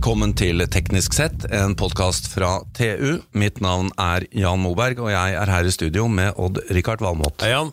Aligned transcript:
Velkommen 0.00 0.30
til 0.32 0.62
Teknisk 0.72 1.12
sett, 1.12 1.42
en 1.52 1.74
podkast 1.76 2.30
fra 2.32 2.54
TU. 2.72 3.18
Mitt 3.36 3.58
navn 3.60 3.90
er 4.00 4.24
Jan 4.32 4.62
Moberg, 4.62 4.96
og 5.04 5.10
jeg 5.12 5.34
er 5.36 5.50
her 5.52 5.66
i 5.68 5.72
studio 5.74 6.06
med 6.08 6.38
Odd-Rikard 6.40 7.02
Valmot. 7.04 7.34
Hei, 7.44 7.50
Jan. 7.52 7.68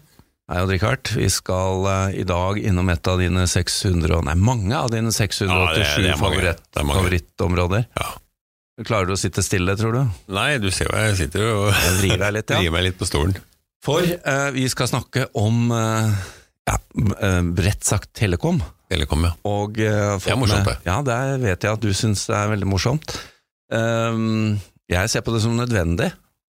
Hei, 0.51 0.57
Odd-Rikard. 0.65 1.13
Vi 1.15 1.29
skal 1.31 1.87
uh, 1.87 2.09
i 2.11 2.25
dag 2.27 2.59
innom 2.59 2.91
et 2.91 3.07
av 3.07 3.23
dine 3.23 3.45
600, 3.47 4.19
nei, 4.27 4.35
mange 4.43 4.75
av 4.75 4.91
dine 4.91 5.13
687 5.15 5.47
Ja, 5.47 5.71
det 5.71 5.85
er- 5.85 6.03
det 6.03 6.11
er 6.11 6.19
favoritt, 6.19 6.67
er 6.75 6.89
favorittområder. 6.91 7.87
Ja. 7.95 8.09
Klarer 8.83 9.07
du 9.07 9.15
å 9.15 9.21
sitte 9.23 9.39
stille, 9.47 9.77
tror 9.79 9.95
du? 9.95 10.03
Nei, 10.35 10.49
du 10.59 10.67
ser 10.67 10.91
jo 10.91 10.99
jeg 11.07 11.15
sitter 11.23 11.47
jo 11.47 11.55
og 11.69 11.79
vrir 12.01 12.19
meg 12.75 12.89
litt 12.89 12.99
på 12.99 13.07
stolen. 13.07 13.39
For 13.87 14.03
uh, 14.03 14.49
vi 14.51 14.67
skal 14.67 14.91
snakke 14.91 15.29
om 15.31 15.71
uh, 15.71 16.11
ja, 16.67 16.75
uh, 16.77 17.51
rett 17.63 17.83
sagt 17.87 18.11
Telekom. 18.17 18.59
Telekom, 18.91 19.25
ja. 19.27 19.33
Og, 19.47 19.77
uh, 19.79 20.17
Det 20.19 20.31
er 20.33 20.39
morsomt, 20.39 20.67
det. 20.69 20.77
Ja, 20.87 21.01
det 21.03 21.17
vet 21.43 21.63
jeg 21.67 21.73
at 21.77 21.83
du 21.83 21.89
syns 21.95 22.25
er 22.29 22.51
veldig 22.53 22.67
morsomt. 22.69 23.15
Um, 23.71 24.57
jeg 24.87 25.09
ser 25.11 25.23
på 25.25 25.33
det 25.35 25.41
som 25.43 25.57
nødvendig, 25.59 26.11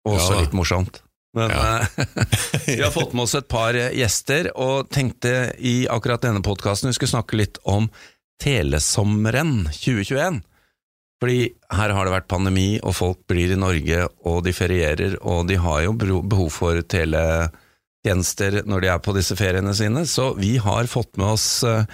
og 0.06 0.14
også 0.16 0.36
Ja 0.38 0.44
litt 0.46 0.54
morsomt. 0.56 1.02
Men 1.36 1.48
Ja. 1.52 1.80
eh, 1.80 2.06
vi 2.76 2.82
har 2.82 2.90
fått 2.92 3.14
med 3.16 3.24
oss 3.24 3.34
et 3.38 3.48
par 3.48 3.72
eh, 3.76 3.92
gjester, 3.96 4.50
og 4.56 4.90
tenkte 4.92 5.52
i 5.64 5.86
akkurat 5.88 6.20
denne 6.24 6.42
podkasten 6.44 6.90
vi 6.90 6.96
skulle 6.96 7.14
snakke 7.14 7.38
litt 7.40 7.60
om 7.64 7.86
Telesommeren 8.42 9.66
2021. 9.72 10.42
Fordi 11.22 11.38
her 11.72 11.92
har 11.94 12.04
det 12.08 12.12
vært 12.16 12.28
pandemi, 12.28 12.80
og 12.82 12.96
folk 12.98 13.20
blir 13.30 13.52
i 13.54 13.58
Norge, 13.60 14.08
og 14.26 14.42
de 14.44 14.52
ferierer, 14.56 15.14
og 15.22 15.46
de 15.48 15.56
har 15.62 15.84
jo 15.86 15.92
behov 15.94 16.50
for 16.50 16.80
teletjenester 18.02 18.62
når 18.66 18.82
de 18.82 18.88
er 18.90 18.98
på 19.02 19.14
disse 19.14 19.36
feriene 19.36 19.74
sine, 19.74 20.04
så 20.06 20.34
vi 20.34 20.58
har 20.58 20.86
fått 20.86 21.16
med 21.16 21.26
oss 21.34 21.62
eh, 21.62 21.84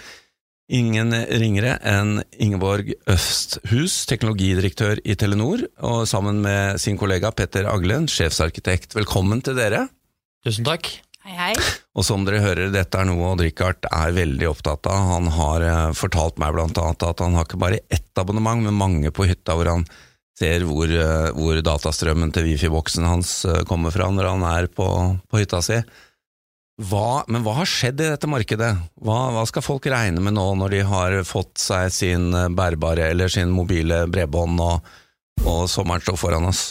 ingen 0.68 1.12
ringere 1.12 1.78
enn 1.82 2.22
Ingeborg 2.38 2.94
Østhus, 3.06 4.06
teknologidirektør 4.06 5.00
i 5.04 5.14
Telenor, 5.16 5.66
og 5.80 6.06
sammen 6.08 6.40
med 6.42 6.80
sin 6.80 6.98
kollega 6.98 7.30
Petter 7.32 7.68
Aglen, 7.68 8.08
sjefsarkitekt. 8.08 8.94
Velkommen 8.94 9.42
til 9.42 9.56
dere. 9.56 9.88
Tusen 10.44 10.64
takk. 10.64 10.88
Hei, 11.24 11.34
hei. 11.36 11.54
Og 11.98 12.06
som 12.06 12.24
dere 12.24 12.40
hører, 12.40 12.70
dette 12.72 12.96
er 12.98 13.08
noe 13.08 13.32
Odd 13.34 13.42
Rikard 13.44 13.84
er 13.90 14.14
veldig 14.16 14.48
opptatt 14.48 14.88
av. 14.88 15.08
Han 15.12 15.32
har 15.34 15.64
eh, 15.64 15.96
fortalt 15.96 16.38
meg 16.40 16.54
blant 16.56 16.78
annet 16.80 17.04
at 17.04 17.24
han 17.24 17.36
har 17.36 17.48
ikke 17.48 17.60
bare 17.60 17.84
ett 17.92 18.20
abonnement, 18.20 18.64
men 18.64 18.76
mange 18.76 19.12
på 19.12 19.28
hytta 19.28 19.58
hvor 19.58 19.76
han 19.76 19.88
ser 20.38 20.66
hvor, 20.68 20.90
eh, 20.90 21.30
hvor 21.36 21.58
datastrømmen 21.64 22.32
til 22.34 22.46
wifi-boksen 22.48 23.06
hans 23.08 23.32
eh, 23.48 23.64
kommer 23.68 23.94
fra 23.94 24.10
når 24.12 24.30
han 24.32 24.44
er 24.46 24.68
på, 24.70 24.86
på 25.28 25.42
hytta 25.42 25.62
si. 25.64 25.80
Hva, 26.78 27.24
men 27.26 27.42
hva 27.42 27.56
har 27.58 27.66
skjedd 27.66 27.98
i 28.04 28.10
dette 28.12 28.30
markedet? 28.30 28.70
Hva, 29.02 29.18
hva 29.34 29.42
skal 29.50 29.66
folk 29.66 29.88
regne 29.90 30.22
med 30.22 30.36
nå 30.36 30.46
når 30.60 30.76
de 30.76 30.82
har 30.86 31.16
fått 31.26 31.58
seg 31.58 31.90
sin 31.94 32.30
eh, 32.30 32.50
bærbare 32.54 33.10
eller 33.10 33.32
sin 33.32 33.50
mobile 33.54 34.04
bredbånd 34.10 34.62
og, 34.62 34.92
og 35.44 35.64
sommeren 35.70 36.04
står 36.04 36.20
foran 36.20 36.50
oss? 36.50 36.68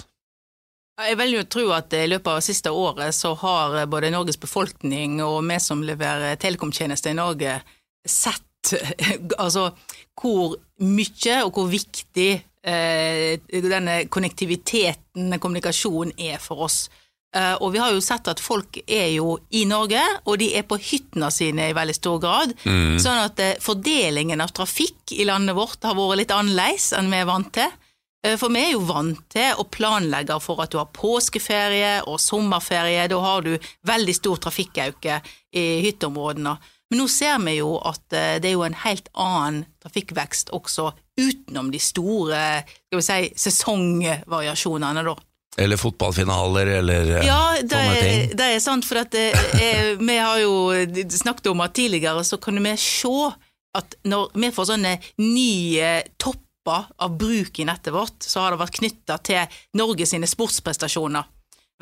Jeg 0.97 1.17
vil 1.19 1.35
jo 1.35 1.43
tro 1.45 1.67
at 1.75 1.93
i 1.93 2.07
løpet 2.09 2.31
av 2.31 2.41
siste 2.41 2.71
året 2.73 3.13
så 3.13 3.35
har 3.37 3.83
både 3.91 4.09
Norges 4.09 4.39
befolkning 4.41 5.19
og 5.21 5.43
vi 5.45 5.59
som 5.61 5.83
leverer 5.85 6.39
telekomtjenester 6.41 7.13
i 7.13 7.19
Norge, 7.19 7.59
sett 8.01 8.71
altså 9.43 9.69
hvor 10.17 10.55
mye 10.81 11.35
og 11.43 11.51
hvor 11.53 11.67
viktig 11.69 12.31
denne 12.65 14.05
konnektiviteten, 14.09 15.39
kommunikasjonen, 15.39 16.13
er 16.17 16.37
for 16.41 16.65
oss. 16.67 16.89
Eh, 17.35 17.53
og 17.61 17.73
vi 17.73 17.79
har 17.81 17.91
jo 17.91 18.01
sett 18.01 18.27
at 18.31 18.39
folk 18.39 18.79
er 18.87 19.09
jo 19.17 19.37
i 19.51 19.65
Norge, 19.67 20.01
og 20.25 20.37
de 20.39 20.53
er 20.55 20.63
på 20.67 20.77
hyttene 20.79 21.29
sine 21.31 21.69
i 21.69 21.75
veldig 21.75 21.95
stor 21.95 22.21
grad. 22.23 22.53
Sånn 22.63 23.19
at 23.25 23.39
eh, 23.43 23.57
fordelingen 23.61 24.41
av 24.41 24.53
trafikk 24.55 25.11
i 25.11 25.25
landet 25.27 25.55
vårt 25.57 25.83
har 25.83 25.97
vært 25.97 26.21
litt 26.23 26.31
annerledes 26.35 26.93
enn 26.97 27.11
vi 27.11 27.19
er 27.19 27.27
vant 27.29 27.51
til. 27.53 27.69
Eh, 28.25 28.37
For 28.39 28.49
vi 28.49 28.63
er 28.63 28.71
jo 28.73 28.85
vant 28.87 29.19
til 29.29 29.59
å 29.59 29.67
planlegge 29.67 30.39
for 30.41 30.63
at 30.63 30.71
du 30.71 30.79
har 30.79 30.89
påskeferie 30.95 32.01
og 32.07 32.19
sommerferie. 32.23 33.07
Da 33.11 33.19
har 33.21 33.43
du 33.45 33.57
veldig 33.85 34.15
stor 34.15 34.39
trafikkauke 34.47 35.21
i 35.53 35.67
hytteområdene. 35.85 36.57
Men 36.89 37.01
nå 37.03 37.09
ser 37.11 37.35
vi 37.43 37.57
jo 37.59 37.75
at 37.83 38.15
eh, 38.15 38.37
det 38.39 38.49
er 38.53 38.55
jo 38.55 38.63
en 38.63 38.81
helt 38.85 39.11
annen 39.13 39.65
trafikkvekst 39.83 40.55
også 40.55 40.93
utenom 41.17 41.71
de 41.73 41.79
store 41.81 42.41
skal 42.67 42.99
vi 42.99 43.05
si, 43.05 43.31
sesongvariasjonene, 43.47 45.03
da. 45.07 45.15
Eller 45.57 45.79
fotballfinaler, 45.81 46.69
eller 46.79 47.11
eh, 47.17 47.25
Ja, 47.25 47.41
det 47.57 47.73
sånne 47.73 47.93
ting? 47.97 48.19
Ja, 48.21 48.33
det 48.37 48.49
er 48.53 48.59
sant, 48.61 48.85
for 48.85 49.01
at 49.01 49.15
eh, 49.17 49.95
vi 49.97 50.17
har 50.17 50.41
jo 50.43 50.75
snakket 51.17 51.49
om 51.49 51.63
at 51.65 51.73
tidligere 51.77 52.25
så 52.27 52.37
kunne 52.41 52.61
vi 52.61 52.75
se 52.81 53.15
at 53.77 53.97
når 54.09 54.35
vi 54.37 54.51
får 54.53 54.69
sånne 54.69 54.93
nye 55.21 55.89
topper 56.21 56.91
av 57.01 57.17
bruk 57.17 57.57
i 57.59 57.65
nettet 57.65 57.93
vårt, 57.95 58.21
så 58.21 58.43
har 58.43 58.53
det 58.53 58.61
vært 58.61 58.77
knytta 58.77 59.17
til 59.25 59.59
Norge 59.79 60.05
sine 60.09 60.29
sportsprestasjoner. 60.29 61.25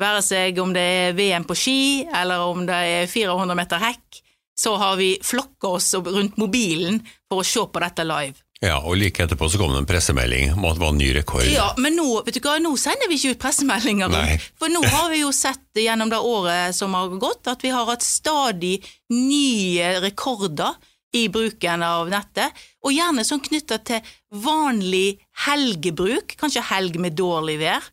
Være 0.00 0.22
seg 0.24 0.58
om 0.60 0.72
det 0.76 0.84
er 0.84 1.16
VM 1.16 1.44
på 1.48 1.56
ski, 1.56 1.80
eller 2.04 2.44
om 2.48 2.64
det 2.68 2.76
er 2.76 3.08
400 3.10 3.56
meter 3.56 3.80
hekk, 3.80 4.20
så 4.56 4.76
har 4.80 4.96
vi 5.00 5.14
flokka 5.24 5.76
oss 5.76 5.92
rundt 5.96 6.36
mobilen 6.40 7.02
for 7.28 7.42
å 7.42 7.46
se 7.46 7.64
på 7.68 7.82
dette 7.82 8.04
live. 8.08 8.40
Ja, 8.64 8.78
og 8.80 8.96
like 8.96 9.20
etterpå 9.26 9.50
så 9.52 9.58
kom 9.60 9.74
det 9.74 9.82
en 9.82 9.88
pressemelding 9.88 10.54
om 10.54 10.64
at 10.64 10.78
det 10.78 10.80
var 10.80 10.94
en 10.94 11.00
ny 11.00 11.10
rekord. 11.18 11.44
Ja, 11.52 11.68
men 11.82 11.98
nå, 11.98 12.06
vet 12.24 12.38
du 12.38 12.40
hva, 12.40 12.56
nå 12.62 12.72
sender 12.80 13.10
vi 13.10 13.18
ikke 13.18 13.34
ut 13.34 13.42
pressemeldinger. 13.42 14.08
Nei. 14.12 14.38
For 14.56 14.72
nå 14.72 14.80
har 14.80 15.10
vi 15.12 15.20
jo 15.20 15.32
sett 15.36 15.80
gjennom 15.82 16.12
det 16.12 16.22
året 16.24 16.76
som 16.76 16.96
har 16.96 17.12
gått, 17.20 17.44
at 17.52 17.64
vi 17.64 17.74
har 17.74 17.84
hatt 17.90 18.06
stadig 18.06 18.78
nye 19.12 19.98
rekorder 20.06 20.78
i 21.16 21.26
bruken 21.32 21.84
av 21.84 22.08
nettet, 22.12 22.56
og 22.84 22.96
gjerne 22.96 23.24
sånn 23.24 23.44
knytta 23.44 23.78
til 23.84 24.16
vanlig 24.44 25.18
helgebruk, 25.46 26.36
kanskje 26.40 26.64
helg 26.72 26.96
med 27.00 27.16
dårlig 27.16 27.58
vær. 27.60 27.92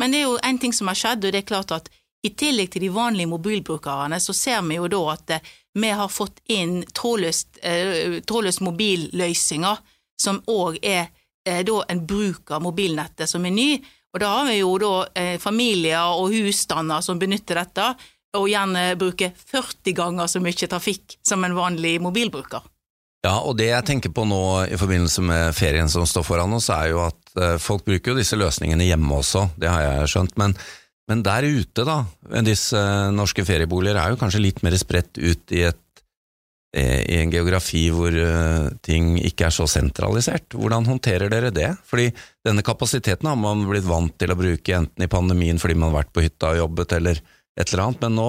Men 0.00 0.12
det 0.12 0.20
er 0.20 0.28
jo 0.28 0.38
en 0.42 0.60
ting 0.60 0.72
som 0.76 0.90
har 0.90 1.00
skjedd, 1.00 1.24
og 1.24 1.32
det 1.34 1.42
er 1.42 1.48
klart 1.48 1.74
at 1.76 1.90
i 2.24 2.32
tillegg 2.32 2.72
til 2.72 2.86
de 2.86 2.92
vanlige 2.92 3.28
mobilbrukerne, 3.28 4.20
så 4.20 4.32
ser 4.36 4.62
vi 4.68 4.78
jo 4.78 4.88
da 4.88 5.02
at 5.12 5.34
eh, 5.36 5.50
vi 5.76 5.90
har 5.92 6.08
fått 6.08 6.40
inn 6.52 6.78
trådløst, 6.96 7.58
eh, 7.62 8.20
trådløst 8.24 8.62
mobilløsninger, 8.64 9.82
som 10.24 10.40
òg 10.50 10.80
er 10.80 11.06
eh, 11.46 11.62
da 11.66 11.82
en 11.88 12.02
bruk 12.06 12.50
av 12.56 12.64
mobilnettet 12.64 13.30
som 13.30 13.44
er 13.44 13.54
ny. 13.54 13.70
Og 14.14 14.22
da 14.22 14.30
har 14.38 14.48
vi 14.48 14.60
jo 14.60 14.74
da 14.80 14.92
eh, 15.18 15.36
familier 15.42 16.14
og 16.16 16.34
husstander 16.34 17.04
som 17.04 17.20
benytter 17.20 17.60
dette, 17.60 17.88
og 18.34 18.50
gjerne 18.50 18.94
bruker 18.98 19.34
40 19.38 19.94
ganger 19.94 20.30
så 20.30 20.42
mye 20.42 20.70
trafikk 20.70 21.18
som 21.22 21.44
en 21.46 21.54
vanlig 21.54 22.00
mobilbruker. 22.02 22.64
Ja, 23.24 23.38
og 23.40 23.56
det 23.56 23.70
jeg 23.70 23.88
tenker 23.88 24.12
på 24.12 24.26
nå 24.28 24.42
i 24.68 24.76
forbindelse 24.76 25.22
med 25.24 25.54
ferien 25.56 25.88
som 25.88 26.04
står 26.08 26.26
foran 26.26 26.52
oss, 26.52 26.68
er 26.74 26.90
jo 26.92 27.00
at 27.06 27.38
eh, 27.40 27.56
folk 27.62 27.86
bruker 27.86 28.12
jo 28.12 28.18
disse 28.18 28.36
løsningene 28.36 28.84
hjemme 28.90 29.20
også, 29.22 29.46
det 29.56 29.70
har 29.70 29.84
jeg 29.86 30.10
skjønt, 30.12 30.34
men, 30.40 30.52
men 31.08 31.22
der 31.24 31.46
ute 31.48 31.86
da, 31.88 32.02
disse 32.44 32.82
norske 33.16 33.46
ferieboliger 33.48 33.96
er 34.00 34.12
jo 34.12 34.20
kanskje 34.20 34.42
litt 34.44 34.60
mer 34.66 34.76
spredt 34.80 35.16
ut 35.16 35.56
i, 35.56 35.64
et, 35.70 35.80
eh, 35.80 35.83
i 36.74 37.20
en 37.20 37.30
geografi 37.30 37.84
hvor 37.94 38.14
eh, 38.18 38.70
ting 38.82 39.14
ikke 39.22 39.46
er 39.48 39.54
så 39.54 39.68
sentralisert. 39.70 40.56
Hvordan 40.58 40.88
håndterer 40.88 41.30
dere 41.30 41.52
det? 41.54 41.70
Fordi 41.86 42.08
denne 42.46 42.64
kapasiteten 42.66 43.30
har 43.30 43.38
man 43.38 43.62
blitt 43.68 43.86
vant 43.86 44.16
til 44.18 44.34
å 44.34 44.38
bruke 44.38 44.74
enten 44.78 45.06
i 45.06 45.10
pandemien 45.12 45.60
fordi 45.62 45.78
man 45.78 45.92
har 45.92 46.02
vært 46.02 46.14
på 46.16 46.24
hytta 46.26 46.54
og 46.54 46.60
jobbet 46.64 46.96
eller 46.98 47.22
et 47.54 47.70
eller 47.70 47.84
annet, 47.84 48.02
men 48.02 48.18
nå 48.18 48.28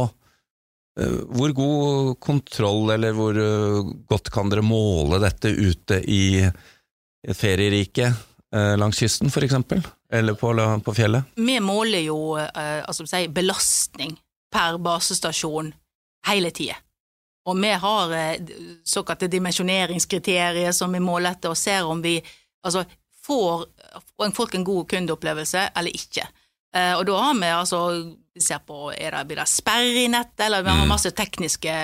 Eh, 1.00 1.17
Hvor 1.35 1.51
god 1.51 2.19
kontroll, 2.19 2.89
eller 2.95 3.16
hvor 3.16 3.35
eh, 3.35 3.91
godt 4.07 4.31
kan 4.31 4.51
dere 4.51 4.63
måle 4.63 5.19
dette 5.23 5.51
ute 5.51 6.00
i 6.07 6.39
et 6.45 7.35
ferierike 7.38 8.07
eh, 8.07 8.75
langs 8.79 9.01
kysten, 9.03 9.31
for 9.33 9.44
eksempel? 9.44 9.83
Eller 10.12 10.38
på, 10.39 10.53
på 10.85 10.95
fjellet? 10.95 11.35
Vi 11.35 11.59
måler 11.59 12.06
jo 12.07 12.38
eh, 12.39 12.81
altså 12.86 13.25
belastning 13.27 14.15
per 14.53 14.80
basestasjon 14.80 15.74
hele 16.30 16.51
tida. 16.56 16.80
Og 17.45 17.59
vi 17.62 17.71
har 17.86 18.13
eh, 18.18 18.53
såkalte 18.83 19.30
dimensjoneringskriterier 19.31 20.74
som 20.74 20.94
vi 20.94 21.03
måler 21.03 21.36
etter, 21.36 21.53
og 21.53 21.59
ser 21.59 21.86
om 21.86 22.01
vi 22.01 22.18
altså, 22.65 22.86
får 23.25 23.68
folk 24.33 24.56
en 24.56 24.65
god 24.65 24.89
kundeopplevelse 24.89 25.69
eller 25.75 25.97
ikke. 25.97 26.25
Eh, 26.75 26.94
og 26.97 27.06
da 27.07 27.19
har 27.21 27.38
vi 27.39 27.51
altså 27.53 27.81
vi 28.36 28.42
ser 28.44 28.59
på 28.68 28.89
er 28.92 29.15
det, 29.15 29.24
blir 29.30 29.39
det 29.39 29.47
sperre 29.47 30.01
i 30.03 30.09
nettet, 30.12 30.47
eller 30.50 30.65
vi 30.65 30.74
har 30.75 30.89
masse 30.89 31.12
tekniske 31.15 31.75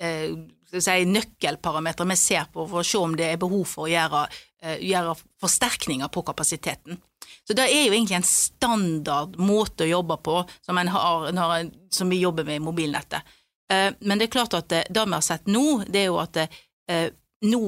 eh, 0.00 0.30
si, 0.72 0.94
nøkkelparametere 1.04 2.08
vi 2.08 2.16
ser 2.16 2.46
på 2.52 2.64
for 2.70 2.80
å 2.80 2.86
se 2.86 3.02
om 3.02 3.16
det 3.18 3.28
er 3.28 3.42
behov 3.42 3.66
for 3.68 3.84
å 3.84 3.90
gjøre, 3.90 4.22
eh, 4.62 4.78
gjøre 4.88 5.18
forsterkninger 5.42 6.08
på 6.08 6.24
kapasiteten. 6.30 6.96
Så 7.44 7.56
det 7.56 7.66
er 7.68 7.84
jo 7.84 7.92
egentlig 7.92 8.16
en 8.16 8.26
standard 8.26 9.36
måte 9.36 9.84
å 9.84 9.90
jobbe 9.90 10.16
på 10.24 10.38
som, 10.64 10.80
har, 10.94 11.68
som 11.92 12.10
vi 12.12 12.22
jobber 12.22 12.48
med 12.48 12.60
i 12.60 12.64
mobilnettet. 12.64 13.36
Eh, 13.70 13.92
men 14.00 14.18
det 14.18 14.28
er 14.28 14.34
klart 14.36 14.56
at 14.58 14.68
det, 14.72 14.84
det 14.90 15.06
vi 15.06 15.16
har 15.16 15.24
sett 15.24 15.48
nå, 15.50 15.82
det 15.86 16.04
er 16.04 16.10
jo 16.10 16.18
at 16.22 16.42
eh, 16.42 17.08
nå, 17.46 17.60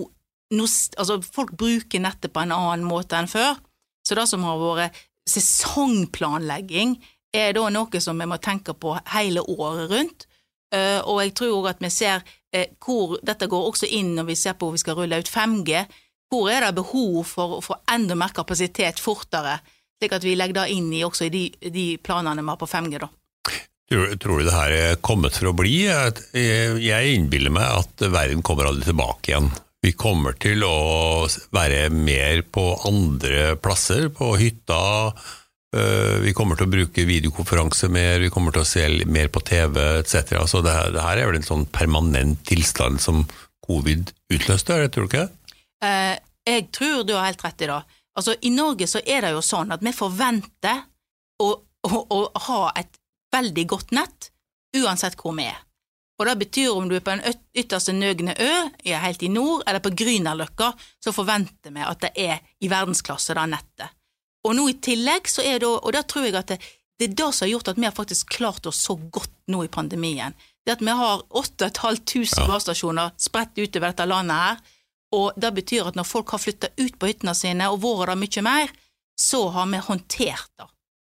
nå 0.53 0.67
altså 0.99 1.21
folk 1.23 1.55
bruker 1.59 2.03
nettet 2.03 2.35
på 2.35 2.43
en 2.43 2.55
annen 2.57 2.87
måte 2.89 3.19
enn 3.19 3.31
før. 3.31 3.61
Så 4.07 4.19
det 4.19 4.27
som 4.31 4.45
har 4.47 4.61
vært 4.61 5.03
sesongplanlegging, 5.31 6.97
er 7.33 7.55
da 7.57 7.69
noe 7.73 8.01
som 8.03 8.19
vi 8.19 8.29
må 8.29 8.37
tenke 8.43 8.75
på 8.77 8.95
hele 9.15 9.41
året 9.41 9.91
rundt. 9.93 10.27
Eh, 10.73 11.01
og 11.01 11.21
jeg 11.23 11.35
tror 11.37 11.69
at 11.71 11.81
vi 11.85 11.91
ser 11.93 12.23
eh, 12.53 12.73
hvor 12.81 13.19
dette 13.25 13.49
går 13.49 13.69
også 13.71 13.89
inn 13.93 14.15
når 14.17 14.31
vi 14.31 14.37
ser 14.41 14.57
på 14.57 14.69
hvor 14.69 14.77
vi 14.77 14.83
skal 14.83 14.99
rulle 14.99 15.21
ut 15.21 15.31
5G, 15.31 15.85
hvor 16.33 16.49
er 16.49 16.65
det 16.65 16.77
behov 16.81 17.23
for 17.29 17.59
å 17.59 17.65
få 17.65 17.77
enda 17.93 18.17
mer 18.17 18.33
kapasitet 18.37 19.01
fortere, 19.01 19.59
slik 20.01 20.17
at 20.17 20.25
vi 20.25 20.37
legger 20.37 20.63
det 20.63 20.77
inn 20.77 20.89
i 20.97 21.03
også 21.05 21.29
i 21.29 21.33
de, 21.33 21.43
de 21.73 21.87
planene 22.01 22.41
vi 22.41 22.53
har 22.53 22.61
på 22.61 22.69
5G. 22.69 23.03
da. 23.05 23.11
Tror, 23.93 24.15
tror, 24.17 24.39
du 24.41 24.47
det 24.47 24.55
her 24.56 24.73
er 24.73 25.00
kommet 25.05 25.35
for 25.37 25.50
å 25.50 25.53
bli? 25.53 25.83
Jeg 25.85 27.12
innbiller 27.12 27.53
meg 27.53 27.83
at 27.83 28.05
verden 28.06 28.41
kommer 28.41 28.71
aldri 28.71 28.87
tilbake 28.89 29.29
igjen. 29.29 29.50
Vi 29.85 29.91
kommer 29.99 30.33
til 30.41 30.62
å 30.65 31.27
være 31.53 31.91
mer 31.93 32.41
på 32.49 32.65
andre 32.89 33.50
plasser, 33.61 34.06
på 34.17 34.31
hytta. 34.41 34.79
Øh, 35.77 36.23
vi 36.25 36.33
kommer 36.33 36.56
til 36.56 36.71
å 36.71 36.73
bruke 36.73 37.05
videokonferanse 37.05 37.91
mer, 37.93 38.25
vi 38.25 38.31
kommer 38.33 38.56
til 38.56 38.65
å 38.65 38.71
se 38.71 38.87
mer 39.05 39.29
på 39.35 39.43
TV 39.44 39.77
etc. 39.99 40.41
Så 40.49 40.62
det 40.65 40.73
her, 40.73 40.89
det 40.97 41.05
her, 41.05 41.21
er 41.21 41.29
vel 41.29 41.43
en 41.43 41.50
sånn 41.50 41.69
permanent 41.77 42.41
tilstand 42.49 42.97
som 43.05 43.27
covid 43.69 44.15
utløste, 44.33 44.81
tror 44.94 45.05
du 45.05 45.11
ikke? 45.11 45.27
Eh, 45.85 46.17
jeg 46.49 46.71
tror 46.73 47.05
du 47.05 47.12
har 47.19 47.29
helt 47.29 47.44
rett 47.44 47.69
i 47.69 47.69
det. 47.75 47.79
Altså, 48.17 48.39
I 48.41 48.56
Norge 48.56 48.89
så 48.89 49.05
er 49.05 49.27
det 49.27 49.37
jo 49.37 49.44
sånn 49.44 49.77
at 49.77 49.85
vi 49.85 49.93
forventer 49.93 50.81
å, 51.44 51.53
å, 51.61 52.03
å 52.09 52.25
ha 52.49 52.65
et 52.81 53.02
veldig 53.32 53.67
godt 53.69 53.94
nett 53.96 54.31
uansett 54.76 55.19
hvor 55.20 55.34
vi 55.37 55.49
er. 55.50 55.61
Og 56.20 56.29
det 56.29 56.37
betyr 56.44 56.70
om 56.70 56.87
du 56.88 56.94
er 56.96 57.02
på 57.05 57.14
den 57.17 57.40
ytterste 57.58 57.94
Nøgne 57.96 58.34
ø, 58.38 58.52
er 58.84 59.02
helt 59.02 59.25
i 59.26 59.31
nord, 59.32 59.64
eller 59.67 59.82
på 59.82 59.90
Grünerløkka, 59.96 60.69
så 61.02 61.12
forventer 61.14 61.73
vi 61.75 61.82
at 61.82 62.05
det 62.05 62.12
er 62.14 62.37
i 62.62 62.70
verdensklasse, 62.70 63.34
det 63.34 63.49
nettet. 63.50 63.96
Og 64.46 64.55
nå 64.58 64.69
i 64.70 64.79
tillegg 64.82 65.26
så 65.31 65.43
er 65.46 65.62
det, 65.62 65.70
og 65.70 65.90
da 65.94 66.02
tror 66.06 66.29
jeg 66.29 66.37
at 66.38 66.52
det, 66.55 66.61
det 66.99 67.08
er 67.08 67.17
det 67.19 67.29
som 67.34 67.46
har 67.46 67.52
gjort 67.55 67.73
at 67.73 67.81
vi 67.81 67.88
har 67.88 67.96
faktisk 67.96 68.31
klart 68.37 68.67
oss 68.70 68.84
så 68.87 68.94
godt 68.94 69.34
nå 69.50 69.64
i 69.64 69.73
pandemien. 69.73 70.37
Det 70.62 70.76
at 70.76 70.84
vi 70.84 70.94
har 70.94 71.25
8500 71.31 72.38
ja. 72.38 72.46
basestasjoner 72.50 73.14
spredt 73.19 73.58
utover 73.58 73.90
dette 73.90 74.06
landet 74.06 74.44
her, 74.44 74.62
og 75.12 75.34
det 75.37 75.50
betyr 75.56 75.90
at 75.90 75.99
når 75.99 76.08
folk 76.08 76.31
har 76.32 76.40
flytta 76.40 76.70
ut 76.79 76.99
på 76.99 77.11
hyttene 77.11 77.34
sine 77.37 77.69
og 77.73 77.82
vært 77.82 78.12
der 78.12 78.20
mye 78.23 78.44
mer, 78.46 78.70
så 79.19 79.43
har 79.55 79.67
vi 79.69 79.82
håndtert 79.88 80.55
det. 80.58 80.69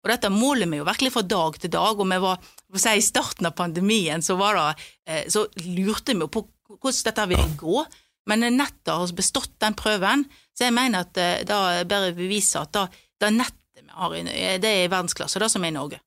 Og 0.04 0.12
dette 0.12 0.30
måler 0.32 0.68
vi 0.68 0.78
jo 0.82 0.86
virkelig 0.86 1.14
fra 1.14 1.24
dag 1.24 1.58
til 1.60 1.72
dag, 1.72 2.00
og 2.00 2.08
vi 2.10 2.20
var, 2.20 2.48
si, 2.76 2.92
i 2.92 3.04
starten 3.04 3.48
av 3.48 3.56
pandemien 3.56 4.24
så, 4.24 4.36
det, 4.36 4.88
eh, 5.08 5.26
så 5.32 5.46
lurte 5.64 6.12
vi 6.12 6.26
jo 6.26 6.32
på 6.32 6.44
hvordan 6.74 7.04
dette 7.08 7.28
ville 7.30 7.58
gå, 7.60 7.84
men 8.28 8.46
nettet 8.56 8.92
har 8.92 9.12
bestått 9.16 9.54
den 9.64 9.76
prøven, 9.76 10.24
så 10.56 10.68
jeg 10.68 10.76
mener 10.76 11.04
at 11.04 11.12
det 11.16 11.88
bare 11.88 12.14
beviser 12.16 12.64
at 12.64 12.74
det, 13.20 13.30
nettet 13.32 13.60
vi 13.80 13.88
har, 13.92 14.16
det 14.60 14.68
er 14.68 14.84
i 14.84 14.90
verdensklasse, 14.90 15.40
det 15.40 15.50
som 15.52 15.64
er 15.64 15.72
i 15.72 15.76
Norge. 15.76 16.00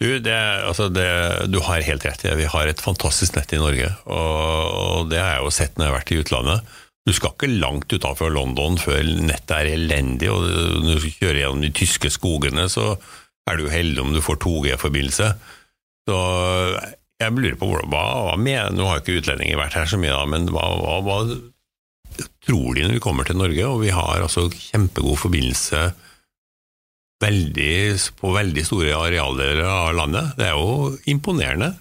Du, 0.00 0.06
det, 0.24 0.36
altså 0.64 0.88
det, 0.88 1.08
du, 1.52 1.58
har 1.60 1.84
helt 1.84 2.04
rett. 2.08 2.22
Vi 2.24 2.48
har 2.48 2.68
et 2.68 2.80
fantastisk 2.80 3.36
nett 3.36 3.52
i 3.52 3.60
Norge, 3.60 3.90
og, 4.08 4.70
og 4.80 5.10
det 5.12 5.20
har 5.20 5.34
jeg 5.34 5.44
jo 5.44 5.52
sett 5.52 5.76
når 5.76 5.84
jeg 5.84 5.92
har 5.92 5.98
vært 5.98 6.12
i 6.12 6.20
utlandet. 6.22 6.70
Du 7.08 7.12
skal 7.16 7.34
ikke 7.34 7.50
langt 7.60 7.92
utenfor 7.92 8.32
London 8.32 8.78
før 8.80 9.04
nettet 9.24 9.52
er 9.56 9.72
elendig, 9.74 10.30
og 10.32 10.46
når 10.84 11.04
du 11.04 11.08
kjører 11.12 11.42
gjennom 11.42 11.64
de 11.64 11.72
tyske 11.76 12.12
skogene, 12.12 12.64
så 12.72 12.94
er 13.48 13.60
du 13.60 13.70
heldig 13.72 14.02
om 14.02 14.12
du 14.14 14.20
får 14.24 14.40
2G-forbindelse. 14.44 15.30
Så 16.08 16.18
jeg 17.20 17.36
lurer 17.36 17.56
på 17.60 17.68
hva, 17.70 17.84
hva 17.90 18.36
med, 18.40 18.76
Nå 18.76 18.86
har 18.88 19.02
ikke 19.02 19.20
utlendinger 19.20 19.60
vært 19.60 19.76
her 19.78 19.88
så 19.90 19.98
mye, 20.00 20.14
da, 20.14 20.26
men 20.28 20.48
hva, 20.52 20.66
hva, 20.80 21.00
hva 21.04 21.18
tror 22.44 22.76
de 22.76 22.86
når 22.86 22.96
vi 22.96 23.02
kommer 23.04 23.28
til 23.28 23.38
Norge? 23.40 23.66
Og 23.68 23.82
vi 23.84 23.92
har 23.94 24.24
altså 24.24 24.48
kjempegod 24.52 25.20
forbindelse 25.20 25.90
veldig, 27.20 27.76
på 28.16 28.32
veldig 28.32 28.64
store 28.64 28.96
arealdeler 28.96 29.64
av 29.68 29.94
landet. 29.98 30.34
Det 30.38 30.48
er 30.48 30.56
jo 30.56 30.90
imponerende. 31.12 31.74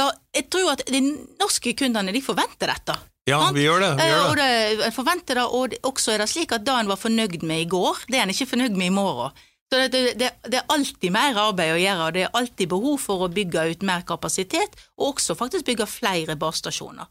Ja, 0.00 0.08
jeg 0.34 0.48
tror 0.50 0.72
at 0.74 0.82
de 0.90 1.00
norske 1.38 1.74
kundene 1.78 2.14
de 2.14 2.22
forventer 2.24 2.72
dette. 2.72 2.96
Ja, 3.30 3.38
vi 3.54 3.62
gjør 3.64 3.80
det. 3.80 3.92
Vi 3.96 4.08
gjør 4.10 4.34
det. 4.36 4.48
Og 4.74 4.82
det 4.82 4.92
forventer 4.96 5.38
det, 5.38 5.44
og 5.46 5.76
også 5.88 6.12
er 6.12 6.24
det 6.24 6.30
slik 6.32 6.52
at 6.52 6.66
det 6.66 6.74
en 6.74 6.90
var 6.90 7.00
fornøyd 7.00 7.46
med 7.46 7.62
i 7.62 7.68
går, 7.70 8.04
det 8.10 8.18
er 8.18 8.26
en 8.26 8.34
ikke 8.34 8.50
fornøyd 8.50 8.74
med 8.76 8.90
i 8.90 8.94
morgen. 8.94 9.44
Så 9.74 9.88
det, 9.90 10.12
det, 10.14 10.30
det, 10.46 10.60
er 10.60 10.70
alltid 10.70 11.10
mer 11.10 11.34
arbeid 11.48 11.72
å 11.74 11.78
gjøre, 11.80 12.06
og 12.06 12.14
det 12.14 12.20
er 12.22 12.36
alltid 12.38 12.70
behov 12.70 13.00
for 13.02 13.24
å 13.26 13.30
bygge 13.34 13.64
ut 13.72 13.80
mer 13.86 14.04
kapasitet, 14.06 14.76
og 14.94 15.16
også 15.16 15.34
faktisk 15.34 15.66
bygge 15.66 15.88
flere 15.90 16.36
basestasjoner. 16.38 17.08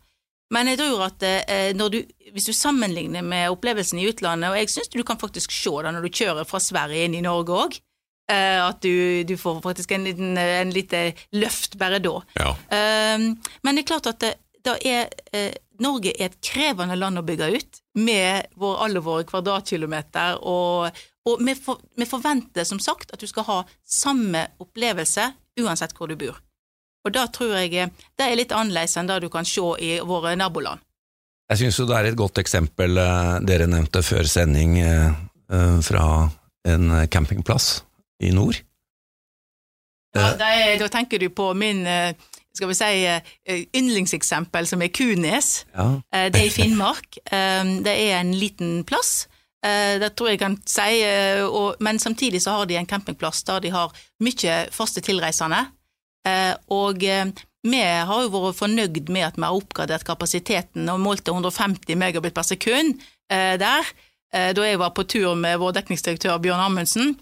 Men 0.53 0.69
jeg 0.71 0.79
tror 0.79 1.01
at 1.09 1.25
eh, 1.27 1.73
du, 1.75 1.99
hvis 2.31 2.47
du 2.47 2.53
sammenligner 2.55 3.25
med 3.25 3.51
opplevelsen 3.51 3.99
i 3.99 4.07
utlandet, 4.07 4.53
og 4.53 4.61
jeg 4.61 4.71
syns 4.71 4.93
du 4.93 5.03
kan 5.03 5.19
faktisk 5.19 5.51
se 5.51 5.73
det 5.83 5.91
når 5.91 6.07
du 6.07 6.21
kjører 6.21 6.47
fra 6.47 6.61
Sverige 6.63 7.09
inn 7.09 7.17
i 7.19 7.23
Norge 7.25 7.59
òg, 7.65 7.77
eh, 8.31 8.59
at 8.63 8.79
du, 8.85 9.25
du, 9.27 9.35
får 9.39 9.59
faktisk 9.65 9.91
en 9.91 10.07
liten 10.07 10.39
en 10.39 10.71
lite 10.71 11.09
løft 11.35 11.75
bare 11.81 11.99
da. 12.03 12.15
Ja. 12.39 12.55
Eh, 12.79 13.27
men 13.59 13.75
det 13.75 13.83
er 13.83 13.91
klart 13.91 14.11
at 14.13 14.23
det, 14.23 14.77
er, 14.87 15.09
Norge 15.83 16.13
er 16.15 16.29
et 16.29 16.39
krevende 16.39 16.95
land 16.95 17.19
å 17.19 17.27
bygge 17.27 17.49
ut, 17.57 17.81
med 17.99 18.53
vår, 18.55 18.77
alle 18.85 19.01
våre 19.03 19.25
kvadratkilometer, 19.27 20.39
og, 20.47 21.03
og 21.29 21.43
vi, 21.45 21.55
for, 21.55 21.79
vi, 21.95 22.07
forventer 22.07 22.65
som 22.67 22.79
sagt 22.83 23.13
at 23.15 23.21
du 23.21 23.27
skal 23.29 23.47
ha 23.47 23.59
samme 23.87 24.47
opplevelse 24.63 25.29
uansett 25.61 25.95
hvor 25.95 26.11
du 26.11 26.17
bor. 26.19 26.39
Og 27.03 27.13
da 27.15 27.27
tror 27.31 27.55
jeg 27.59 27.75
eh, 27.79 27.93
det 28.19 28.25
er 28.25 28.39
litt 28.39 28.55
annerledes 28.55 28.97
enn 28.99 29.09
det 29.09 29.21
du 29.23 29.29
kan 29.31 29.47
se 29.47 29.63
i 29.83 29.95
våre 30.03 30.35
naboland. 30.39 30.83
Jeg 31.51 31.59
syns 31.59 31.79
jo 31.79 31.87
det 31.87 31.97
er 31.97 32.09
et 32.09 32.19
godt 32.19 32.39
eksempel 32.41 32.99
eh, 32.99 33.33
dere 33.47 33.69
nevnte 33.71 34.03
før 34.05 34.27
sending 34.29 34.77
eh, 34.81 35.11
fra 35.85 36.05
en 36.67 36.93
campingplass 37.11 37.83
i 38.23 38.31
nord. 38.33 38.57
Ja, 40.15 40.31
er, 40.37 40.77
da 40.79 40.87
tenker 40.93 41.19
du 41.19 41.27
på 41.33 41.49
min 41.57 41.83
skal 42.53 42.69
vi 42.69 42.75
si, 42.77 43.59
yndlingseksempel, 43.75 44.67
som 44.69 44.81
er 44.85 44.91
Kunes. 44.93 45.65
Ja. 45.73 45.87
Det 46.29 46.39
er 46.39 46.47
i 46.47 46.53
Finnmark. 46.53 47.17
Det 47.27 47.93
er 47.93 48.19
en 48.19 48.31
liten 48.37 48.83
plass 48.87 49.25
det 49.63 50.09
tror 50.17 50.33
jeg 50.33 50.41
kan 50.41 50.57
si, 50.67 50.99
eh, 51.07 51.45
men 51.79 51.99
samtidig 51.99 52.41
så 52.43 52.57
har 52.57 52.67
de 52.67 52.75
en 52.75 52.89
campingplass 52.89 53.43
der 53.47 53.63
de 53.63 53.71
har 53.71 53.93
mye 54.19 54.55
faste 54.75 55.01
tilreisende. 55.01 55.61
Eh, 56.27 56.51
og 56.67 56.99
vi 56.99 57.79
har 57.79 58.23
jo 58.25 58.31
vært 58.33 58.59
fornøyd 58.59 59.07
med 59.07 59.27
at 59.29 59.37
vi 59.39 59.45
har 59.45 59.55
oppgradert 59.55 60.03
kapasiteten 60.03 60.89
og 60.91 60.99
målte 60.99 61.31
150 61.31 61.95
megabit 61.95 62.35
per 62.35 62.43
sekund 62.43 62.99
der, 63.31 63.87
da 64.33 64.65
jeg 64.65 64.79
var 64.81 64.91
på 64.91 65.05
tur 65.07 65.31
med 65.39 65.61
vår 65.61 65.71
dekningsdirektør 65.77 66.41
Bjørn 66.43 66.59
Amundsen. 66.59 67.13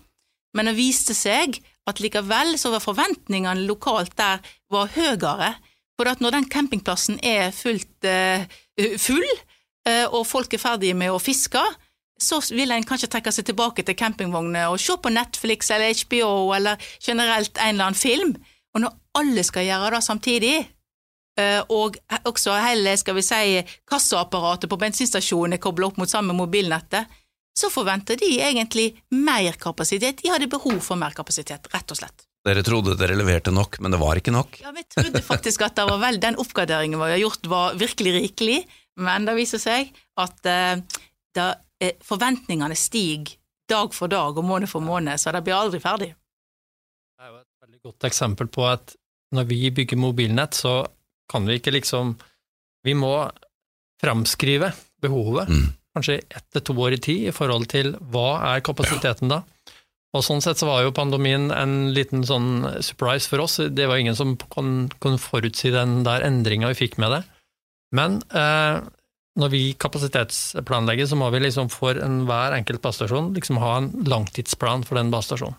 Men 0.57 0.67
det 0.67 0.73
viste 0.79 1.13
seg 1.15 1.59
at 1.87 2.01
likevel 2.01 2.55
så 2.59 2.71
var 2.73 2.83
forventningene 2.83 3.67
lokalt 3.69 4.15
der 4.17 4.41
var 4.73 4.89
høyere. 4.95 5.53
For 5.95 6.09
at 6.09 6.25
når 6.25 6.35
den 6.39 6.49
campingplassen 6.49 7.21
er 7.21 7.53
fullt 7.53 8.09
full, 8.97 9.29
og 10.09 10.25
folk 10.27 10.57
er 10.57 10.63
ferdige 10.65 10.97
med 10.97 11.13
å 11.13 11.21
fiske, 11.21 11.61
så 12.21 12.39
vil 12.53 12.71
en 12.71 12.85
kanskje 12.87 13.09
trekke 13.11 13.33
seg 13.33 13.47
tilbake 13.49 13.85
til 13.85 13.97
campingvogner 13.97 14.69
og 14.71 14.79
se 14.81 14.97
på 15.01 15.11
Netflix 15.13 15.71
eller 15.73 15.95
HBO 16.03 16.51
eller 16.55 16.91
generelt 17.01 17.57
en 17.57 17.73
eller 17.73 17.89
annen 17.89 17.99
film. 17.99 18.35
Og 18.75 18.85
når 18.85 18.95
alle 19.19 19.43
skal 19.43 19.67
gjøre 19.67 19.95
det 19.95 20.03
samtidig, 20.05 20.55
eh, 21.41 21.61
og 21.67 21.97
også 22.29 22.55
hele 22.63 22.95
skal 22.99 23.17
vi 23.17 23.25
si, 23.25 23.61
kassaapparatet 23.89 24.71
på 24.71 24.79
bensinstasjonen 24.79 25.57
er 25.57 25.63
kobla 25.63 25.89
opp 25.89 25.99
mot 25.99 26.11
samme 26.11 26.35
mobilnettet, 26.37 27.19
så 27.57 27.67
forventer 27.71 28.15
de 28.19 28.37
egentlig 28.39 28.93
mer 29.11 29.57
kapasitet. 29.59 30.21
De 30.23 30.31
hadde 30.31 30.47
behov 30.51 30.79
for 30.85 30.99
mer 30.99 31.15
kapasitet, 31.17 31.67
rett 31.73 31.91
og 31.91 31.99
slett. 31.99 32.27
Dere 32.47 32.63
trodde 32.65 32.95
dere 32.97 33.17
leverte 33.19 33.51
nok, 33.53 33.77
men 33.83 33.93
det 33.93 33.99
var 34.01 34.17
ikke 34.17 34.33
nok? 34.33 34.55
Ja, 34.63 34.71
vi 34.73 34.85
trodde 34.89 35.21
faktisk 35.21 35.61
at 35.67 35.77
vel, 35.77 36.17
den 36.21 36.39
oppgraderingen 36.41 36.97
vi 36.97 37.11
har 37.13 37.21
gjort 37.21 37.49
var 37.51 37.75
virkelig 37.77 38.15
rikelig, 38.15 38.61
men 39.01 39.27
det 39.27 39.35
viser 39.37 39.61
seg 39.61 39.91
at 40.19 40.49
uh, 40.49 41.01
det 41.37 41.49
forventningene 42.05 42.77
stiger 42.77 43.37
dag 43.71 43.93
for 43.95 44.11
dag 44.11 44.37
og 44.37 44.45
måned 44.45 44.69
for 44.69 44.83
måned, 44.83 45.19
så 45.19 45.33
det 45.33 45.43
blir 45.45 45.57
aldri 45.57 45.79
ferdig. 45.83 46.11
Det 46.11 47.27
er 47.27 47.31
jo 47.31 47.39
et 47.39 47.67
veldig 47.67 47.81
godt 47.87 48.09
eksempel 48.09 48.49
på 48.51 48.65
at 48.67 48.95
når 49.35 49.47
vi 49.47 49.69
bygger 49.71 49.99
mobilnett, 49.99 50.57
så 50.57 50.81
kan 51.31 51.47
vi 51.47 51.59
ikke 51.59 51.71
liksom 51.77 52.17
Vi 52.83 52.95
må 52.97 53.13
framskrive 54.01 54.71
behovet, 55.01 55.49
mm. 55.49 55.65
kanskje 55.93 56.15
ett 56.17 56.47
til 56.49 56.63
to 56.65 56.73
år 56.81 56.95
i 56.95 56.97
tid, 56.97 57.27
i 57.29 57.33
forhold 57.35 57.67
til 57.69 57.91
hva 58.09 58.55
er 58.55 58.63
kapasiteten 58.65 59.29
da? 59.29 59.43
Og 60.17 60.25
Sånn 60.25 60.41
sett 60.43 60.59
så 60.59 60.65
var 60.67 60.81
jo 60.81 60.95
pandemien 60.95 61.51
en 61.55 61.93
liten 61.93 62.25
sånn 62.27 62.81
surprise 62.83 63.29
for 63.29 63.45
oss. 63.45 63.59
Det 63.69 63.85
var 63.87 64.01
ingen 64.01 64.17
som 64.17 64.33
kunne 64.35 65.21
forutsi 65.21 65.69
den 65.71 66.01
der 66.03 66.25
endringa 66.25 66.71
vi 66.73 66.79
fikk 66.81 66.97
med 66.99 67.13
det. 67.13 67.21
Men 67.95 68.17
eh, 68.33 68.81
når 69.39 69.51
vi 69.53 69.61
kapasitetsplanlegger, 69.79 71.07
så 71.07 71.17
må 71.19 71.29
vi 71.31 71.43
liksom 71.45 71.69
for 71.71 71.99
enhver 72.03 72.55
enkelt 72.57 72.83
basestasjon 72.83 73.31
liksom 73.37 73.61
ha 73.63 73.77
en 73.79 73.91
langtidsplan 74.09 74.83
for 74.87 74.99
den 74.99 75.11
basestasjonen. 75.13 75.55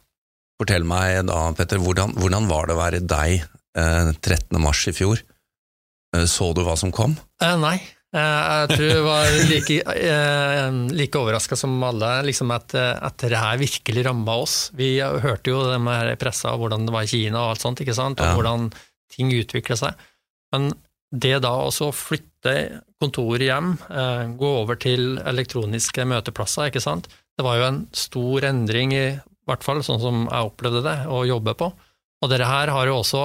Fortell 0.61 0.85
meg 0.87 1.25
da, 1.27 1.47
Petter, 1.57 1.81
hvordan, 1.83 2.13
hvordan, 2.21 2.47
var 2.51 2.69
det 2.69 2.77
å 2.77 2.81
være 2.81 3.01
deg 3.09 3.41
eh, 3.41 4.13
13. 4.13 4.61
mars 4.63 4.85
i 4.91 4.95
fjor? 4.95 5.25
Eh, 6.15 6.29
så 6.29 6.53
du 6.53 6.63
hva 6.67 6.77
som 6.79 6.93
kom? 6.95 7.17
Eh, 7.43 7.57
nei, 7.59 7.79
eh, 8.13 8.21
jeg 8.21 8.77
tror 8.77 8.87
jeg 8.91 9.07
var 9.09 9.41
like, 9.49 9.81
eh, 9.97 10.79
like 10.93 11.19
overraska 11.25 11.59
som 11.59 11.75
alle 11.89 12.13
liksom 12.29 12.53
at, 12.55 12.77
at 12.77 13.25
det 13.25 13.41
her 13.41 13.59
virkelig 13.65 14.07
ramma 14.07 14.37
oss. 14.45 14.57
Vi 14.77 14.95
hørte 15.01 15.57
jo 15.57 15.65
det 15.73 15.81
med 15.83 16.13
pressa, 16.21 16.53
hvordan 16.61 16.87
det 16.87 16.95
var 16.95 17.09
i 17.09 17.13
Kina 17.17 17.47
og 17.47 17.57
alt 17.57 17.65
sånt, 17.65 17.83
ikke 17.83 17.97
sant? 17.97 18.21
og 18.21 18.29
ja. 18.29 18.37
hvordan 18.37 18.71
ting 19.17 19.33
utvikla 19.33 19.81
seg. 19.81 20.09
Men 20.53 20.75
det 21.13 21.37
da 21.45 21.53
å 21.69 21.91
flytte 21.93 22.55
kontoret 23.03 23.45
hjem, 23.45 23.77
eh, 23.91 24.25
gå 24.39 24.51
over 24.63 24.79
til 24.81 25.19
elektroniske 25.19 26.07
møteplasser, 26.09 26.71
ikke 26.71 26.83
sant, 26.83 27.09
det 27.37 27.45
var 27.45 27.59
jo 27.59 27.69
en 27.69 27.81
stor 27.93 28.49
endring, 28.49 28.93
i 28.97 29.21
hvert 29.49 29.65
fall 29.65 29.83
sånn 29.85 30.01
som 30.01 30.27
jeg 30.31 30.51
opplevde 30.51 30.83
det, 30.85 30.99
å 31.09 31.25
jobbe 31.29 31.55
på. 31.59 31.73
Og 32.23 32.31
dette 32.31 32.47
her 32.47 32.71
har 32.73 32.87
jo 32.87 33.01
også 33.01 33.25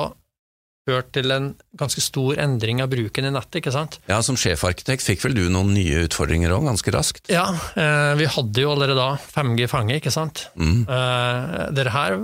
ført 0.88 1.12
til 1.12 1.32
en 1.36 1.50
ganske 1.78 2.02
stor 2.02 2.40
endring 2.40 2.80
av 2.82 2.90
bruken 2.90 3.28
i 3.28 3.32
nettet, 3.32 3.60
ikke 3.60 3.74
sant? 3.76 4.00
Ja, 4.08 4.22
Som 4.24 4.40
sjefarkitekt 4.40 5.04
fikk 5.04 5.26
vel 5.26 5.36
du 5.36 5.50
noen 5.52 5.74
nye 5.76 6.06
utfordringer 6.08 6.56
òg, 6.56 6.64
ganske 6.64 6.94
raskt? 6.96 7.28
Ja, 7.30 7.52
eh, 7.76 8.16
vi 8.16 8.26
hadde 8.32 8.64
jo 8.64 8.72
allerede 8.72 8.96
da 8.96 9.18
5G 9.20 9.68
fanget, 9.68 10.02
ikke 10.02 10.16
sant. 10.16 10.48
Mm. 10.56 10.86
dere 10.88 11.72
dette 11.76 11.92
her 11.92 12.18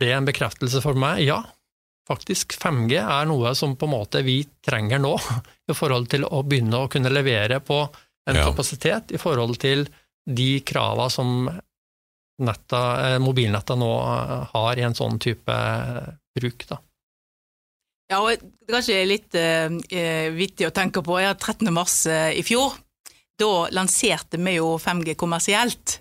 ble 0.00 0.12
en 0.16 0.26
bekreftelse 0.26 0.82
for 0.82 0.98
meg. 0.98 1.22
Ja, 1.26 1.42
faktisk 2.10 2.56
5G 2.58 2.98
er 3.00 3.28
noe 3.30 3.54
som 3.58 3.76
på 3.78 3.86
en 3.86 3.94
måte 3.94 4.22
vi 4.26 4.40
trenger 4.66 4.98
nå, 5.02 5.14
i 5.70 5.76
forhold 5.76 6.10
til 6.12 6.26
å 6.26 6.42
begynne 6.46 6.84
å 6.84 6.90
kunne 6.92 7.12
levere 7.14 7.60
på 7.64 7.80
en 8.28 8.36
Ja. 8.36 8.44
kapasitet 8.50 9.14
i 9.16 9.18
forhold 9.18 9.56
til 9.62 9.86
de 10.28 10.60
krava 10.66 11.08
som 11.10 11.48
netta, 12.40 12.80
eh, 13.14 13.18
mobilnetta 13.22 13.74
nå 13.78 13.88
eh, 14.02 14.44
har 14.52 14.78
i 14.78 14.84
en 14.86 14.94
sånn 14.96 15.18
type 15.22 15.52
eh, 15.54 16.12
bruk. 16.36 16.66
Da. 16.68 16.78
Ja, 18.10 18.20
og 18.20 18.30
det 18.34 18.68
er 18.68 18.74
kanskje 18.76 19.00
litt 19.08 19.34
eh, 19.38 19.70
eh, 19.94 20.28
vittig 20.34 20.68
å 20.68 20.74
tenke 20.74 21.02
på. 21.06 21.18
Jeg 21.20 21.30
har 21.32 21.38
13. 21.40 21.70
mars 21.74 21.96
i 22.10 22.42
fjor. 22.46 22.74
Da 23.40 23.50
lanserte 23.72 24.36
vi 24.40 24.56
jo 24.58 24.74
5G 24.82 25.14
kommersielt. 25.20 26.00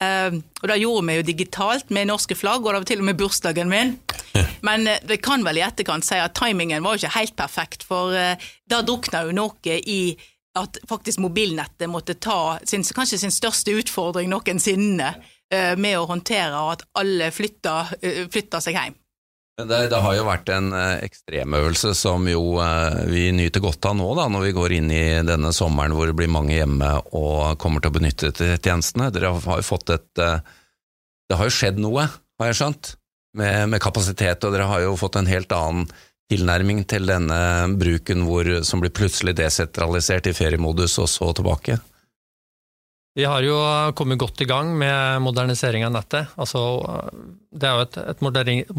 Eh, 0.00 0.40
og 0.62 0.66
da 0.70 0.78
gjorde 0.80 1.06
vi 1.08 1.18
jo 1.18 1.28
digitalt 1.28 1.92
med 1.92 2.08
norske 2.08 2.36
flagg, 2.38 2.64
og 2.64 2.72
det 2.72 2.82
var 2.82 2.90
til 2.90 3.04
og 3.04 3.08
med 3.10 3.20
bursdagen 3.20 3.72
min. 3.72 3.96
Men 4.66 4.86
vi 4.86 4.98
det 5.14 5.22
kan 5.24 5.44
vel 5.44 5.60
i 5.60 5.64
etterkant 5.66 6.06
si 6.06 6.18
at 6.20 6.36
timingen 6.38 6.84
var 6.84 6.96
jo 6.96 7.04
ikke 7.04 7.18
helt 7.18 7.36
perfekt, 7.38 7.86
for 7.86 8.14
eh, 8.16 8.50
da 8.70 8.82
drukna 8.86 9.24
jo 9.28 9.36
noe 9.36 9.80
i 9.80 10.02
at 10.58 10.80
faktisk 10.88 11.20
mobilnettet 11.22 11.90
måtte 11.90 12.16
ta 12.18 12.58
sin, 12.66 12.82
kanskje 12.82 13.20
sin 13.22 13.34
største 13.34 13.74
utfordring 13.78 14.30
noensinne 14.32 15.12
eh, 15.52 15.76
med 15.78 15.98
å 15.98 16.08
håndtere 16.10 16.64
at 16.72 16.82
alle 16.98 17.30
flytta, 17.34 17.76
eh, 18.02 18.24
flytta 18.32 18.62
seg 18.64 18.78
hjem. 18.78 18.96
Det, 19.68 19.80
det 19.92 20.00
har 20.04 20.14
jo 20.16 20.26
vært 20.26 20.50
en 20.54 20.70
eh, 20.76 21.02
ekstremøvelse 21.06 21.92
som 21.98 22.26
jo 22.30 22.58
eh, 22.62 23.00
vi 23.10 23.24
nyter 23.34 23.62
godt 23.64 23.88
av 23.90 23.96
nå, 23.98 24.08
da, 24.18 24.28
når 24.32 24.46
vi 24.48 24.54
går 24.56 24.74
inn 24.78 24.92
i 24.94 25.04
denne 25.26 25.52
sommeren 25.56 25.94
hvor 25.96 26.10
det 26.10 26.16
blir 26.18 26.30
mange 26.32 26.56
hjemme 26.56 26.92
og 27.16 27.58
kommer 27.62 27.82
til 27.82 27.92
å 27.92 27.96
benytte 27.98 28.32
tjenestene. 28.34 29.10
Dere 29.14 29.34
har 29.34 29.62
jo 29.62 29.66
fått 29.66 29.92
et 29.96 30.22
eh, 30.22 30.38
Det 31.30 31.38
har 31.38 31.50
jo 31.50 31.56
skjedd 31.56 31.82
noe, 31.82 32.06
har 32.40 32.50
jeg 32.50 32.60
skjønt, 32.60 32.94
med, 33.38 33.68
med 33.70 33.82
kapasitet, 33.82 34.42
og 34.44 34.54
dere 34.54 34.70
har 34.70 34.82
jo 34.82 34.96
fått 34.98 35.20
en 35.20 35.30
helt 35.30 35.52
annen 35.54 35.90
tilnærming 36.30 36.84
til 36.90 37.06
denne 37.10 37.38
bruken 37.78 38.24
hvor, 38.26 38.46
som 38.66 38.82
blir 38.82 38.94
plutselig 38.94 39.36
desentralisert 39.38 40.30
i 40.30 40.34
feriemodus 40.34 40.98
og 41.02 41.10
så 41.10 41.30
tilbake. 41.34 41.78
Vi 43.20 43.26
har 43.28 43.44
jo 43.44 43.56
kommet 43.98 44.16
godt 44.22 44.40
i 44.40 44.46
gang 44.48 44.70
med 44.80 45.20
modernisering 45.26 45.84
av 45.84 45.92
nettet. 45.98 46.30
Altså, 46.40 46.60
det 47.52 47.68
er 47.68 47.74
jo 47.76 47.84
et, 47.84 47.98
et 48.14 48.22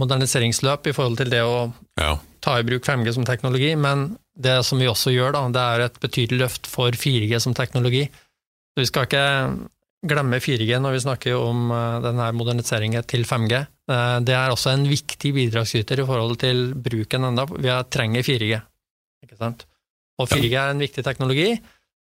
moderniseringsløp 0.01 0.89
i 0.89 0.93
forhold 0.97 1.19
til 1.21 1.29
det 1.29 1.43
å 1.45 1.67
Ja. 1.99 2.15
ta 2.41 2.55
i 2.57 2.63
bruk 2.65 2.81
5G 2.87 3.13
som 3.13 3.25
teknologi, 3.27 3.75
men 3.77 4.15
det 4.33 4.63
som 4.65 4.79
vi 4.81 4.87
også 4.89 5.13
gjør, 5.13 5.35
da, 5.35 5.43
det 5.53 5.61
er 5.61 5.83
et 5.85 5.99
betydelig 6.01 6.39
løft 6.41 6.65
for 6.71 6.89
4G 6.97 7.37
som 7.43 7.53
teknologi. 7.53 8.07
Så 8.73 8.81
vi 8.81 8.87
skal 8.89 9.05
ikke 9.05 9.25
glemme 10.09 10.39
4G 10.41 10.79
når 10.81 10.95
vi 10.95 11.03
snakker 11.03 11.35
om 11.37 11.69
eh, 11.75 11.99
denne 12.07 12.31
moderniseringen 12.33 13.03
til 13.05 13.27
5G. 13.29 13.59
Eh, 13.91 14.19
Det 14.25 14.33
er 14.33 14.49
også 14.55 14.71
en 14.73 14.87
viktig 14.89 15.33
bidragsyter 15.37 16.01
i 16.01 16.07
forhold 16.07 16.39
til 16.41 16.71
bruken 16.73 17.27
enda. 17.29 17.45
Vi 17.45 17.69
trenger 17.93 18.25
4G. 18.25 18.57
Ikke 19.27 19.37
sant? 19.37 19.67
Og 20.17 20.27
4G 20.31 20.55
er 20.57 20.71
en 20.73 20.81
viktig 20.81 21.03
teknologi, 21.05 21.51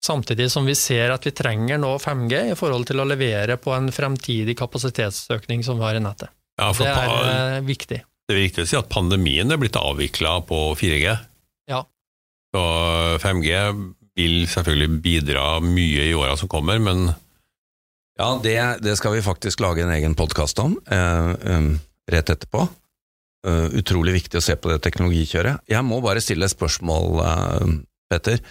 samtidig 0.06 0.50
som 0.52 0.66
vi 0.66 0.76
ser 0.78 1.14
at 1.14 1.26
vi 1.26 1.34
trenger 1.36 1.80
nå 1.82 1.96
5G 2.02 2.52
i 2.52 2.58
forhold 2.58 2.88
til 2.90 3.02
å 3.02 3.08
levere 3.08 3.58
på 3.62 3.74
en 3.76 3.92
fremtidig 3.94 4.58
kapasitetsøkning 4.60 5.64
som 5.66 5.80
vi 5.80 5.86
har 5.88 6.00
i 6.00 6.04
nettet. 6.04 6.34
ja, 6.58 6.72
for 6.74 6.86
Det 6.86 6.92
er 6.92 7.58
eh, 7.58 7.62
viktig. 7.66 8.02
det 8.02 8.36
er 8.36 8.42
viktig 8.42 8.66
å 8.66 8.70
si 8.70 8.80
at 8.80 8.90
pandemien 8.90 9.52
er 9.52 9.62
blitt 9.62 9.78
avvikla 9.80 10.40
på 10.48 10.62
4G. 10.80 11.16
Ja. 11.72 11.84
Så 12.54 12.64
5G 13.24 13.54
vil 14.18 14.48
selvfølgelig 14.48 15.02
bidra 15.02 15.46
mye 15.64 16.10
i 16.10 16.14
åra 16.18 16.36
som 16.38 16.52
kommer, 16.52 16.80
men 16.80 17.14
Ja, 18.20 18.36
det, 18.44 18.84
det 18.84 18.98
skal 19.00 19.16
vi 19.16 19.24
faktisk 19.26 19.64
lage 19.64 19.82
en 19.82 19.94
egen 19.96 20.14
podkast 20.16 20.60
om 20.62 20.76
eh, 20.92 21.32
um, 21.56 21.80
rett 22.12 22.30
etterpå. 22.30 22.68
Eh, 23.48 23.68
utrolig 23.80 24.14
viktig 24.20 24.38
å 24.38 24.44
se 24.44 24.54
på 24.60 24.70
det 24.70 24.82
teknologikjøret. 24.86 25.64
Jeg 25.72 25.82
må 25.88 25.98
bare 26.04 26.22
stille 26.22 26.46
et 26.46 26.54
spørsmål, 26.54 27.08
eh, 27.26 27.72
Petter. 28.12 28.44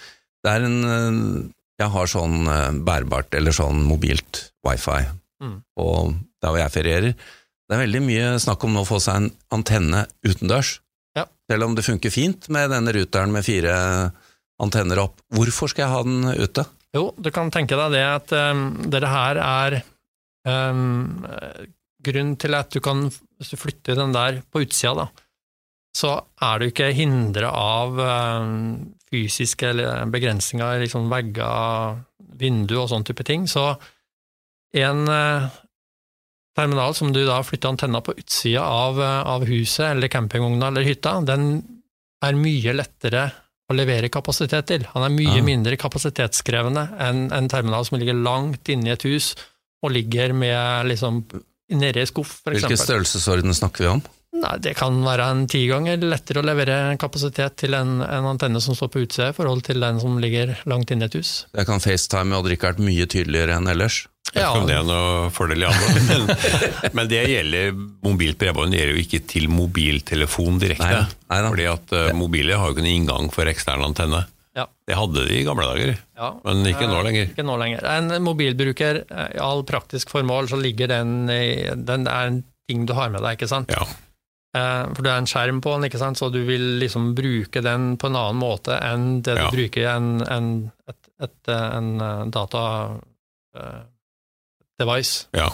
Det 0.45 0.53
er 0.57 0.67
en 0.69 0.79
eh, 0.85 1.49
Jeg 1.81 1.93
har 1.95 2.07
sånn 2.13 2.39
eh, 2.49 2.71
bærbart 2.85 3.35
eller 3.39 3.55
sånn 3.57 3.83
mobilt 3.89 4.47
wifi, 4.67 5.03
Mm. 5.41 5.63
og 5.81 6.11
der 6.45 6.51
hvor 6.53 6.59
jeg 6.61 6.73
ferierer. 6.75 7.15
Det 7.65 7.73
er 7.73 7.81
veldig 7.87 8.01
mye 8.05 8.25
snakk 8.45 8.65
om 8.67 8.75
nå 8.77 8.83
å 8.83 8.89
få 8.89 8.99
seg 9.01 9.15
en 9.17 9.29
antenne 9.57 10.03
utendørs. 10.21 10.75
Ja. 11.17 11.23
Selv 11.49 11.65
om 11.65 11.77
det 11.79 11.85
funker 11.87 12.13
fint 12.13 12.51
med 12.53 12.69
denne 12.69 12.93
ruteren 12.93 13.33
med 13.33 13.47
fire 13.47 13.73
antenner 14.61 15.01
opp. 15.01 15.15
Hvorfor 15.33 15.73
skal 15.73 15.87
jeg 15.87 15.95
ha 15.95 16.03
den 16.05 16.45
ute? 16.45 16.67
Jo, 16.93 17.07
du 17.17 17.31
kan 17.33 17.49
tenke 17.55 17.73
deg 17.81 17.95
det 17.97 18.05
at 18.05 18.35
um, 18.53 18.67
dette 18.93 19.09
her 19.09 19.41
er 19.41 19.79
um, 20.45 21.25
grunnen 22.05 22.37
til 22.37 22.57
at 22.59 22.69
du 22.77 22.81
kan, 22.85 23.07
flytter 23.41 23.97
den 23.97 24.13
der 24.13 24.43
på 24.53 24.61
utsida, 24.67 25.07
da, 25.07 25.09
så 25.97 26.13
er 26.43 26.61
du 26.61 26.69
ikke 26.69 26.93
hindra 26.95 27.51
av 27.51 27.99
um, 27.99 28.53
fysiske 29.11 29.73
begrensninger, 30.13 30.85
liksom 30.85 31.11
vegger, 31.11 31.99
vindu 32.41 32.77
og 32.79 32.91
sånn 32.93 33.07
type 33.07 33.27
ting. 33.27 33.49
Så 33.51 33.73
en 34.79 35.03
uh, 35.11 35.51
terminal 36.57 36.95
som 36.95 37.11
du 37.15 37.25
da 37.27 37.41
flytter 37.47 37.75
antenna 37.75 38.03
på 38.07 38.15
utsida 38.21 38.63
av, 38.63 39.03
uh, 39.03 39.21
av 39.35 39.47
huset 39.51 39.89
eller 39.91 40.13
campingvogna 40.13 40.71
eller 40.71 40.87
hytta, 40.87 41.19
den 41.27 41.53
er 42.23 42.39
mye 42.39 42.77
lettere 42.77 43.27
å 43.71 43.77
levere 43.77 44.11
kapasitet 44.13 44.71
til. 44.71 44.87
Han 44.95 45.07
er 45.07 45.15
mye 45.15 45.39
ja. 45.39 45.47
mindre 45.47 45.79
kapasitetskrevende 45.81 46.87
enn 47.03 47.29
en 47.35 47.51
terminal 47.51 47.87
som 47.87 47.99
ligger 47.99 48.19
langt 48.19 48.71
inne 48.71 48.91
i 48.91 48.95
et 48.95 49.07
hus 49.07 49.33
og 49.81 49.95
ligger 49.95 50.35
med 50.37 50.91
liksom 50.91 51.23
nede 51.71 52.03
i 52.03 52.09
skuff, 52.09 52.41
for 52.43 52.55
Hvilken 52.55 52.79
størrelsesorden 52.79 53.55
snakker 53.55 53.87
vi 53.87 53.93
om? 53.93 54.03
Nei, 54.31 54.53
det 54.63 54.77
kan 54.79 54.95
være 55.03 55.25
en 55.33 55.41
ti 55.51 55.65
ganger 55.67 55.99
lettere 56.07 56.39
å 56.39 56.47
levere 56.47 56.77
kapasitet 57.03 57.57
til 57.65 57.75
en, 57.75 57.97
en 58.05 58.29
antenne 58.31 58.61
som 58.63 58.77
står 58.79 58.91
på 58.95 59.03
utsida, 59.03 59.33
i 59.33 59.37
forhold 59.37 59.65
til 59.67 59.83
den 59.83 59.99
som 59.99 60.21
ligger 60.23 60.53
langt 60.71 60.93
inne 60.95 61.09
i 61.09 61.11
et 61.11 61.17
hus. 61.19 61.33
Jeg 61.57 61.67
kan 61.67 61.83
FaceTime 61.83 62.39
og 62.39 62.47
ikke 62.55 62.71
vært 62.71 62.83
mye 62.87 63.09
tydeligere 63.11 63.57
enn 63.59 63.67
ellers. 63.73 64.05
jeg 64.31 64.37
vet 64.39 64.45
ikke 64.47 64.61
om 64.63 64.69
det 64.69 64.77
er 64.77 64.85
noe 64.87 65.31
fordel 65.35 65.65
i 65.65 65.67
andre. 65.67 66.03
Men, 66.07 66.29
men 67.01 67.09
det 67.11 67.23
gjelder 67.33 67.73
mobilt 68.07 68.39
bredbånd 68.39 68.77
gjelder 68.79 68.95
jo 68.95 69.03
ikke 69.03 69.21
til 69.33 69.49
mobiltelefon 69.51 70.61
direkte. 70.63 70.91
Nei 70.93 71.01
nei 71.33 71.41
da. 71.43 71.49
Fordi 71.51 71.67
at 71.73 71.95
uh, 71.99 72.11
mobile 72.19 72.61
har 72.61 72.71
jo 72.71 72.77
ikke 72.77 72.85
noen 72.87 72.99
inngang 73.01 73.33
for 73.35 73.51
ekstern 73.51 73.83
antenne. 73.89 74.23
Ja. 74.55 74.69
Det 74.87 74.95
hadde 74.99 75.25
de 75.27 75.41
i 75.41 75.43
gamle 75.47 75.67
dager, 75.73 75.91
Ja. 76.19 76.29
men 76.47 76.63
ikke 76.71 76.87
nå 76.91 77.03
lenger. 77.07 77.29
Ikke 77.35 77.47
nå 77.47 77.59
lenger. 77.59 77.83
En 77.97 78.15
mobilbruker, 78.27 79.03
eh, 79.11 79.29
i 79.39 79.43
all 79.43 79.63
praktisk 79.67 80.11
formål, 80.15 80.49
så 80.51 80.59
ligger 80.59 80.91
den 80.91 81.13
i 81.31 81.71
Den 81.79 82.07
er 82.11 82.31
en 82.31 82.41
ting 82.69 82.87
du 82.87 82.95
har 82.99 83.11
med 83.15 83.23
deg, 83.27 83.39
ikke 83.39 83.51
sant? 83.51 83.71
Ja. 83.75 83.87
Eh, 84.57 84.85
For 84.95 85.03
du 85.03 85.09
har 85.11 85.19
en 85.23 85.29
skjerm 85.31 85.61
på 85.63 85.71
den, 85.77 85.85
ikke 85.91 85.99
sant? 86.01 86.19
så 86.19 86.27
du 86.33 86.41
vil 86.45 86.79
liksom 86.81 87.13
bruke 87.15 87.63
den 87.63 87.97
på 87.97 88.09
en 88.11 88.17
annen 88.19 88.41
måte 88.41 88.75
enn 88.83 89.21
det 89.23 89.37
du 89.37 89.43
Ja. 89.45 89.51
bruker 89.55 89.87
en, 89.93 90.09
en, 90.27 90.49
et, 90.91 90.99
et, 91.23 91.37
eh, 91.49 91.77
en 91.77 92.01
eh, 92.01 92.25
data 92.35 92.65
device. 94.79 95.27
ja. 95.33 95.51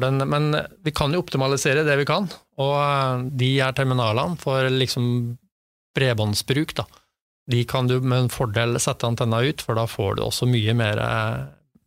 Den, 0.00 0.18
men 0.28 0.50
vi 0.84 0.92
kan 0.92 1.08
jo 1.14 1.22
optimalisere 1.22 1.80
det 1.86 1.94
vi 1.96 2.04
kan, 2.04 2.26
og 2.60 3.30
de 3.40 3.46
er 3.64 3.72
terminalene 3.72 4.36
for 4.36 4.66
liksom 4.68 5.06
bredbåndsbruk, 5.96 6.74
da. 6.76 6.84
De 7.48 7.62
kan 7.64 7.86
du 7.88 7.94
med 8.04 8.26
en 8.26 8.28
fordel 8.28 8.76
sette 8.82 9.08
antenna 9.08 9.40
ut, 9.40 9.62
for 9.64 9.78
da 9.78 9.86
får 9.88 10.18
du 10.18 10.22
også 10.26 10.44
mye 10.50 10.74
mer 10.76 11.00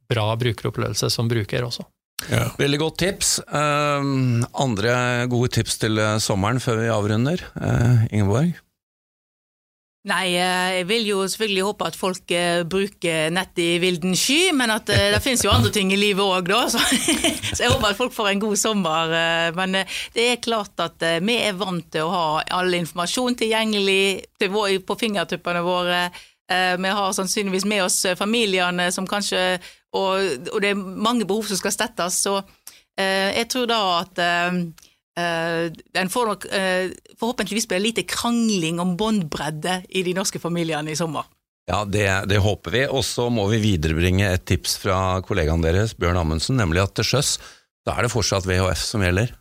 bra 0.09 0.25
brukeropplevelse 0.41 1.11
som 1.13 1.29
bruker 1.29 1.67
også. 1.67 1.85
Ja. 2.29 2.47
Veldig 2.59 2.79
godt 2.81 2.97
tips. 3.01 3.35
Um, 3.49 4.45
andre 4.53 5.27
gode 5.31 5.51
tips 5.57 5.79
til 5.81 5.99
eh, 6.01 6.17
sommeren 6.23 6.61
før 6.63 6.81
vi 6.83 6.89
avrunder? 6.93 7.43
Uh, 7.57 8.05
Ingeborg? 8.13 8.57
Nei, 10.09 10.29
eh, 10.39 10.69
jeg 10.79 10.87
vil 10.89 11.09
jo 11.09 11.25
selvfølgelig 11.27 11.65
håpe 11.67 11.89
at 11.89 11.97
folk 11.99 12.33
bruker 12.71 13.33
nett 13.35 13.59
i 13.61 13.67
vilden 13.83 14.15
sky, 14.17 14.53
men 14.55 14.71
at 14.73 14.87
det 14.87 15.19
finnes 15.21 15.43
jo 15.43 15.51
andre 15.51 15.73
ting 15.75 15.91
i 15.91 15.99
livet 15.99 16.23
òg, 16.23 16.47
da. 16.49 16.63
Så, 16.71 16.79
så 17.55 17.65
jeg 17.65 17.73
håper 17.73 17.91
at 17.91 17.99
folk 17.99 18.15
får 18.15 18.31
en 18.31 18.43
god 18.45 18.57
sommer. 18.61 19.13
Men 19.59 19.81
det 20.15 20.25
er 20.31 20.41
klart 20.41 20.79
at 20.85 21.03
vi 21.25 21.37
er 21.43 21.59
vant 21.59 21.91
til 21.91 22.07
å 22.07 22.15
ha 22.15 22.25
all 22.61 22.73
informasjon 22.79 23.37
tilgjengelig 23.43 24.01
til 24.39 24.53
vår, 24.55 24.79
på 24.87 24.97
fingertuppene 25.03 25.65
våre. 25.67 26.03
Eh, 26.49 26.77
Vi 26.77 26.89
har 26.89 27.13
sannsynligvis 27.13 27.65
med 27.65 27.83
oss 27.83 28.05
familiene 28.17 28.91
som 28.91 29.07
kanskje 29.07 29.59
Og, 29.97 30.49
og 30.53 30.61
det 30.61 30.73
er 30.73 30.77
mange 30.79 31.25
behov 31.25 31.47
som 31.49 31.57
skal 31.57 31.73
stettes, 31.73 32.19
så 32.25 32.37
eh, 32.99 33.33
jeg 33.39 33.47
tror 33.49 33.65
da 33.71 33.79
at 34.03 34.21
eh, 34.21 34.59
eh, 35.17 35.65
den 35.97 36.11
får 36.13 36.29
nok 36.29 36.47
eh, 36.53 36.93
forhåpentligvis 37.17 37.69
bli 37.71 37.81
lite 37.87 38.05
krangling 38.09 38.81
om 38.83 38.93
båndbredde 38.99 39.81
i 39.89 40.05
de 40.05 40.13
norske 40.17 40.41
familiene 40.41 40.93
i 40.93 40.99
sommer. 40.99 41.25
Ja, 41.69 41.83
det, 41.85 42.05
det 42.29 42.41
håper 42.41 42.73
vi. 42.73 42.83
Og 42.89 43.03
så 43.05 43.27
må 43.33 43.45
vi 43.51 43.61
viderebringe 43.61 44.31
et 44.33 44.45
tips 44.49 44.77
fra 44.81 45.19
kollegaen 45.25 45.61
deres, 45.61 45.93
Bjørn 45.97 46.17
Amundsen, 46.17 46.57
nemlig 46.57 46.81
at 46.85 46.95
til 46.97 47.11
sjøs 47.11 47.37
da 47.87 47.95
er 47.97 48.05
det 48.05 48.13
fortsatt 48.13 48.45
VHF 48.45 48.81
som 48.83 49.01
gjelder. 49.01 49.31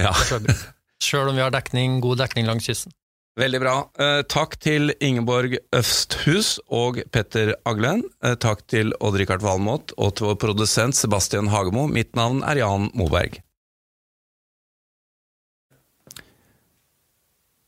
Ja. 0.00 0.12
Sjøl 1.00 1.30
om 1.30 1.36
vi 1.36 1.44
har 1.44 1.52
dekning, 1.54 2.00
god 2.04 2.20
dekning 2.20 2.48
langs 2.48 2.66
kysten. 2.68 2.92
Veldig 3.38 3.60
bra. 3.62 3.74
Eh, 3.94 4.22
takk 4.26 4.56
til 4.58 4.90
Ingeborg 4.98 5.54
Øfsthus 5.76 6.56
og 6.66 6.98
Petter 7.14 7.54
Aglen. 7.68 8.02
Eh, 8.24 8.34
takk 8.34 8.64
til 8.66 8.90
Odd-Rikard 8.98 9.44
Valmot 9.44 9.94
og 9.96 10.16
til 10.16 10.32
vår 10.32 10.40
produsent 10.42 10.98
Sebastian 10.98 11.52
Hagemo. 11.52 11.86
Mitt 11.86 12.16
navn 12.18 12.42
er 12.42 12.58
Jan 12.64 12.90
Moberg. 12.98 13.38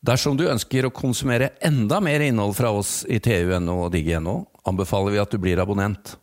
Dersom 0.03 0.35
du 0.35 0.49
ønsker 0.51 0.89
å 0.89 0.91
konsumere 0.91 1.53
enda 1.63 2.01
mer 2.03 2.25
innhold 2.27 2.57
fra 2.59 2.73
oss 2.75 3.05
i 3.07 3.21
TU.no 3.23 3.85
og 3.85 3.93
digg.no, 3.95 4.41
anbefaler 4.67 5.15
vi 5.15 5.21
at 5.23 5.31
du 5.31 5.39
blir 5.39 5.63
abonnent. 5.63 6.17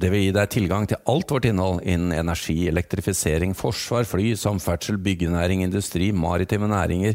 Det 0.00 0.10
vil 0.10 0.24
gi 0.24 0.32
deg 0.34 0.50
tilgang 0.50 0.88
til 0.90 0.98
alt 1.12 1.30
vårt 1.30 1.46
innhold 1.46 1.84
innen 1.84 2.10
energi, 2.16 2.64
elektrifisering, 2.66 3.54
forsvar, 3.54 4.08
fly, 4.08 4.32
samferdsel, 4.34 4.98
byggenæring, 5.04 5.62
industri, 5.62 6.10
maritime 6.10 6.66
næringer, 6.72 7.14